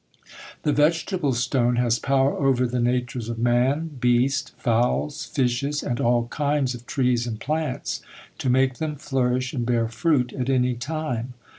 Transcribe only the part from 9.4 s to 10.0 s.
and bear